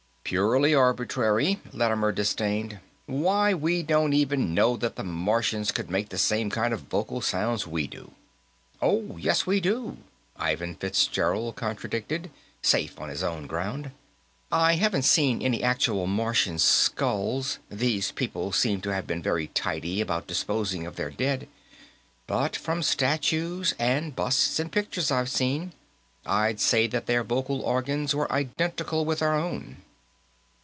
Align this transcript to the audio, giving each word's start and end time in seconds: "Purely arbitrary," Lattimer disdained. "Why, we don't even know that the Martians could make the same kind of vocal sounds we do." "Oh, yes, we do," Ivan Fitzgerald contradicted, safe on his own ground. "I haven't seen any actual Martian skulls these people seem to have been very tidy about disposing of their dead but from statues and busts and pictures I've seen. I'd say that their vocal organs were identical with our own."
"Purely 0.23 0.73
arbitrary," 0.73 1.59
Lattimer 1.73 2.13
disdained. 2.13 2.79
"Why, 3.05 3.53
we 3.53 3.83
don't 3.83 4.13
even 4.13 4.53
know 4.53 4.77
that 4.77 4.95
the 4.95 5.03
Martians 5.03 5.73
could 5.73 5.91
make 5.91 6.07
the 6.07 6.17
same 6.17 6.49
kind 6.49 6.73
of 6.73 6.83
vocal 6.83 7.19
sounds 7.19 7.67
we 7.67 7.85
do." 7.85 8.11
"Oh, 8.81 9.17
yes, 9.17 9.45
we 9.45 9.59
do," 9.59 9.97
Ivan 10.37 10.75
Fitzgerald 10.75 11.57
contradicted, 11.57 12.31
safe 12.61 12.97
on 12.97 13.09
his 13.09 13.23
own 13.23 13.45
ground. 13.45 13.91
"I 14.53 14.75
haven't 14.75 15.01
seen 15.01 15.41
any 15.41 15.61
actual 15.61 16.07
Martian 16.07 16.59
skulls 16.59 17.59
these 17.69 18.13
people 18.13 18.53
seem 18.53 18.79
to 18.83 18.93
have 18.93 19.05
been 19.05 19.21
very 19.21 19.47
tidy 19.47 19.99
about 19.99 20.27
disposing 20.27 20.85
of 20.85 20.95
their 20.95 21.09
dead 21.09 21.49
but 22.25 22.55
from 22.55 22.83
statues 22.83 23.75
and 23.77 24.15
busts 24.15 24.59
and 24.61 24.71
pictures 24.71 25.11
I've 25.11 25.27
seen. 25.29 25.73
I'd 26.25 26.61
say 26.61 26.87
that 26.87 27.05
their 27.05 27.25
vocal 27.25 27.59
organs 27.63 28.15
were 28.15 28.31
identical 28.31 29.03
with 29.03 29.21
our 29.21 29.37
own." 29.37 29.83